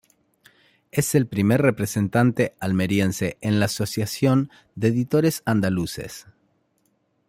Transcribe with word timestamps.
Es 0.89 1.13
el 1.13 1.27
primer 1.27 1.61
representante 1.61 2.55
almeriense 2.59 3.37
en 3.39 3.59
la 3.59 3.65
Asociación 3.67 4.49
de 4.73 4.87
Editores 4.87 5.43
Andaluces. 5.45 6.25